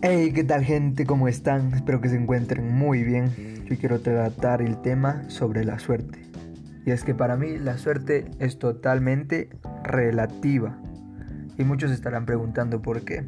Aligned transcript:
Hey, 0.00 0.30
¿qué 0.32 0.44
tal 0.44 0.62
gente? 0.62 1.04
¿Cómo 1.04 1.26
están? 1.26 1.74
Espero 1.74 2.00
que 2.00 2.08
se 2.08 2.14
encuentren 2.14 2.72
muy 2.72 3.02
bien. 3.02 3.64
Yo 3.64 3.76
quiero 3.76 3.98
tratar 3.98 4.62
el 4.62 4.80
tema 4.80 5.28
sobre 5.28 5.64
la 5.64 5.80
suerte. 5.80 6.20
Y 6.86 6.92
es 6.92 7.02
que 7.02 7.16
para 7.16 7.36
mí 7.36 7.58
la 7.58 7.78
suerte 7.78 8.30
es 8.38 8.60
totalmente 8.60 9.50
relativa. 9.82 10.78
Y 11.58 11.64
muchos 11.64 11.90
estarán 11.90 12.26
preguntando 12.26 12.80
por 12.80 13.04
qué. 13.04 13.24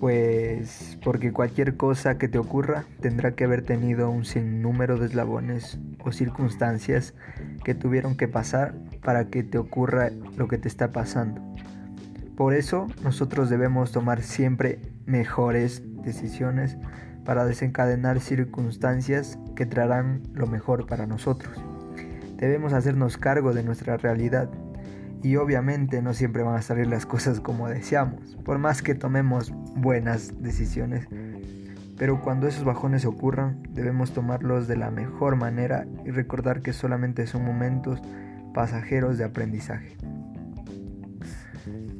Pues 0.00 0.98
porque 1.04 1.32
cualquier 1.32 1.76
cosa 1.76 2.16
que 2.16 2.28
te 2.28 2.38
ocurra 2.38 2.86
tendrá 3.02 3.32
que 3.32 3.44
haber 3.44 3.60
tenido 3.60 4.08
un 4.10 4.24
sinnúmero 4.24 4.96
de 4.96 5.04
eslabones 5.04 5.78
o 6.02 6.12
circunstancias 6.12 7.12
que 7.62 7.74
tuvieron 7.74 8.16
que 8.16 8.26
pasar 8.26 8.74
para 9.02 9.26
que 9.26 9.42
te 9.42 9.58
ocurra 9.58 10.08
lo 10.38 10.48
que 10.48 10.56
te 10.56 10.68
está 10.68 10.92
pasando. 10.92 11.42
Por 12.38 12.54
eso 12.54 12.86
nosotros 13.04 13.50
debemos 13.50 13.92
tomar 13.92 14.22
siempre 14.22 14.80
mejores 15.06 15.82
decisiones 16.02 16.76
para 17.24 17.44
desencadenar 17.44 18.20
circunstancias 18.20 19.38
que 19.54 19.66
traerán 19.66 20.22
lo 20.32 20.46
mejor 20.46 20.86
para 20.86 21.06
nosotros. 21.06 21.62
Debemos 22.36 22.72
hacernos 22.72 23.16
cargo 23.16 23.52
de 23.52 23.62
nuestra 23.62 23.96
realidad 23.96 24.50
y 25.22 25.36
obviamente 25.36 26.02
no 26.02 26.14
siempre 26.14 26.42
van 26.42 26.56
a 26.56 26.62
salir 26.62 26.88
las 26.88 27.06
cosas 27.06 27.40
como 27.40 27.68
deseamos, 27.68 28.36
por 28.44 28.58
más 28.58 28.82
que 28.82 28.94
tomemos 28.94 29.52
buenas 29.76 30.42
decisiones. 30.42 31.06
Pero 31.96 32.20
cuando 32.20 32.48
esos 32.48 32.64
bajones 32.64 33.04
ocurran, 33.04 33.62
debemos 33.70 34.12
tomarlos 34.12 34.66
de 34.66 34.76
la 34.76 34.90
mejor 34.90 35.36
manera 35.36 35.86
y 36.04 36.10
recordar 36.10 36.60
que 36.60 36.72
solamente 36.72 37.28
son 37.28 37.44
momentos 37.44 38.00
pasajeros 38.52 39.18
de 39.18 39.24
aprendizaje. 39.24 39.96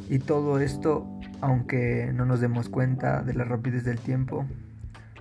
Y 0.08 0.18
todo 0.18 0.58
esto 0.58 1.06
aunque 1.42 2.12
no 2.14 2.24
nos 2.24 2.40
demos 2.40 2.68
cuenta 2.68 3.22
de 3.22 3.34
la 3.34 3.44
rapidez 3.44 3.84
del 3.84 3.98
tiempo, 3.98 4.46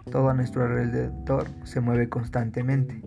todo 0.09 0.29
a 0.29 0.33
nuestro 0.35 0.63
alrededor 0.63 1.47
se 1.63 1.81
mueve 1.81 2.09
constantemente. 2.09 3.01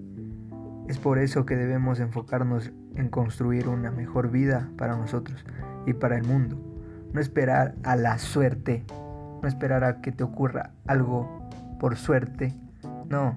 Es 0.89 0.99
por 0.99 1.19
eso 1.19 1.47
que 1.47 1.57
debemos 1.57 2.01
enfocarnos 2.01 2.73
en 2.97 3.09
construir 3.09 3.69
una 3.69 3.93
mejor 3.93 4.31
vida 4.31 4.69
para 4.77 4.97
nosotros 4.97 5.45
y 5.87 5.95
para 5.95 6.17
el 6.17 6.25
mundo. 6.25 6.61
No 7.13 7.21
esperar 7.21 7.77
a 7.85 7.95
la 7.95 8.19
suerte, 8.19 8.85
no 9.41 9.47
esperar 9.47 9.85
a 9.85 10.01
que 10.01 10.11
te 10.11 10.25
ocurra 10.25 10.73
algo 10.87 11.49
por 11.79 11.97
suerte. 11.97 12.53
No, 13.09 13.37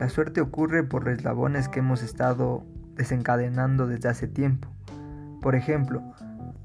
la 0.00 0.08
suerte 0.08 0.40
ocurre 0.40 0.82
por 0.82 1.08
eslabones 1.08 1.68
que 1.68 1.78
hemos 1.78 2.02
estado 2.02 2.64
desencadenando 2.96 3.86
desde 3.86 4.08
hace 4.08 4.26
tiempo. 4.26 4.68
Por 5.40 5.54
ejemplo, 5.54 6.02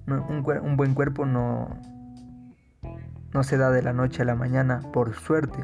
un, 0.08 0.76
buen 0.78 0.94
cuerpo 0.94 1.26
no, 1.26 1.70
no 3.34 3.44
se 3.44 3.58
da 3.58 3.72
de 3.72 3.82
la 3.82 3.94
noche 3.94 4.22
a 4.22 4.26
la 4.26 4.36
mañana 4.36 4.82
por 4.92 5.14
suerte. 5.14 5.60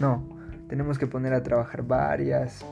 No, 0.00 0.28
tenemos 0.68 0.98
que 0.98 1.06
poner 1.06 1.32
a 1.32 1.42
trabajar 1.42 1.82
varias 1.82 2.64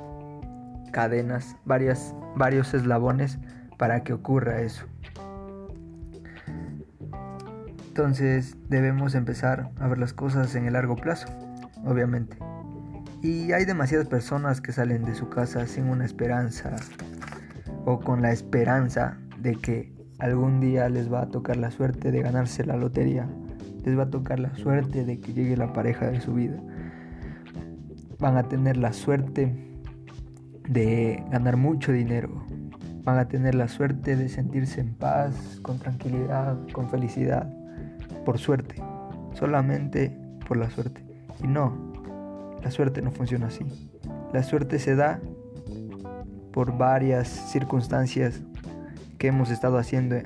cadenas, 0.92 1.56
varias, 1.64 2.14
varios 2.36 2.74
eslabones 2.74 3.38
para 3.78 4.02
que 4.02 4.12
ocurra 4.12 4.60
eso. 4.60 4.86
Entonces 7.88 8.56
debemos 8.68 9.14
empezar 9.14 9.70
a 9.78 9.86
ver 9.86 9.98
las 9.98 10.12
cosas 10.12 10.54
en 10.56 10.66
el 10.66 10.72
largo 10.72 10.96
plazo, 10.96 11.28
obviamente. 11.84 12.36
Y 13.22 13.52
hay 13.52 13.64
demasiadas 13.64 14.08
personas 14.08 14.60
que 14.60 14.72
salen 14.72 15.04
de 15.04 15.14
su 15.14 15.28
casa 15.30 15.66
sin 15.66 15.88
una 15.88 16.04
esperanza 16.04 16.76
o 17.84 18.00
con 18.00 18.20
la 18.20 18.32
esperanza 18.32 19.16
de 19.38 19.54
que 19.54 19.94
Algún 20.18 20.60
día 20.60 20.88
les 20.88 21.12
va 21.12 21.22
a 21.22 21.26
tocar 21.28 21.56
la 21.56 21.70
suerte 21.70 22.12
de 22.12 22.22
ganarse 22.22 22.64
la 22.64 22.76
lotería. 22.76 23.28
Les 23.84 23.98
va 23.98 24.04
a 24.04 24.10
tocar 24.10 24.38
la 24.38 24.54
suerte 24.56 25.04
de 25.04 25.20
que 25.20 25.32
llegue 25.32 25.56
la 25.56 25.72
pareja 25.72 26.06
de 26.10 26.20
su 26.20 26.34
vida. 26.34 26.58
Van 28.18 28.36
a 28.36 28.44
tener 28.44 28.76
la 28.76 28.92
suerte 28.92 29.52
de 30.68 31.22
ganar 31.30 31.56
mucho 31.56 31.92
dinero. 31.92 32.44
Van 33.02 33.18
a 33.18 33.28
tener 33.28 33.54
la 33.54 33.68
suerte 33.68 34.16
de 34.16 34.28
sentirse 34.28 34.80
en 34.80 34.94
paz, 34.94 35.58
con 35.62 35.78
tranquilidad, 35.78 36.56
con 36.72 36.88
felicidad. 36.88 37.52
Por 38.24 38.38
suerte. 38.38 38.76
Solamente 39.32 40.16
por 40.46 40.56
la 40.56 40.70
suerte. 40.70 41.04
Y 41.42 41.48
no, 41.48 41.92
la 42.62 42.70
suerte 42.70 43.02
no 43.02 43.10
funciona 43.10 43.48
así. 43.48 43.64
La 44.32 44.42
suerte 44.42 44.78
se 44.78 44.94
da 44.94 45.20
por 46.52 46.78
varias 46.78 47.28
circunstancias 47.28 48.42
que 49.24 49.28
hemos 49.28 49.48
estado 49.48 49.78
haciendo 49.78 50.16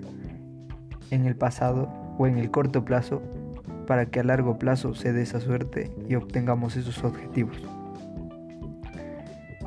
en 1.13 1.25
el 1.25 1.37
pasado 1.37 1.89
o 2.19 2.27
en 2.27 2.37
el 2.37 2.51
corto 2.51 2.85
plazo 2.85 3.23
para 3.87 4.07
que 4.07 4.19
a 4.19 4.25
largo 4.25 4.59
plazo 4.59 4.93
se 4.97 5.13
dé 5.13 5.23
esa 5.23 5.39
suerte 5.39 5.93
y 6.09 6.17
obtengamos 6.17 6.75
esos 6.75 7.05
objetivos. 7.05 7.57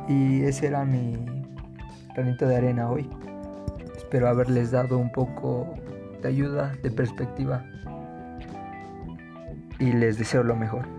Y 0.09 0.41
ese 0.41 0.67
era 0.67 0.83
mi 0.83 1.15
granito 2.13 2.45
de 2.45 2.57
arena 2.57 2.89
hoy. 2.89 3.09
Espero 3.95 4.27
haberles 4.27 4.71
dado 4.71 4.97
un 4.97 5.13
poco 5.13 5.75
de 6.21 6.27
ayuda, 6.27 6.73
de 6.83 6.91
perspectiva. 6.91 7.63
Y 9.79 9.93
les 9.93 10.17
deseo 10.17 10.43
lo 10.43 10.57
mejor. 10.57 10.89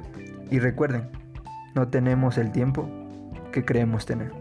Y 0.50 0.58
recuerden, 0.58 1.10
no 1.74 1.88
tenemos 1.88 2.38
el 2.38 2.50
tiempo 2.50 2.88
que 3.52 3.62
creemos 3.62 4.06
tener. 4.06 4.32